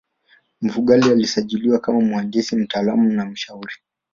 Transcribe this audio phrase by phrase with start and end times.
[0.61, 3.73] Mfugale alisajiliwa kama mhandisi mtaalamu na mshauri